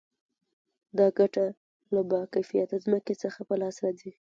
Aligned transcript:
دا 0.97 1.07
ګټه 1.19 1.45
له 1.93 2.01
با 2.09 2.21
کیفیته 2.33 2.75
ځمکې 2.85 3.13
څخه 3.23 3.39
په 3.47 3.55
لاس 3.61 3.75
راځي 3.83 4.11